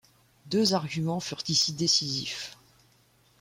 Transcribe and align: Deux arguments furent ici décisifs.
Deux 0.47 0.73
arguments 0.73 1.19
furent 1.19 1.43
ici 1.47 1.73
décisifs. 1.73 2.57